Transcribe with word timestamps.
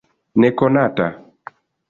nekonata 0.39 1.07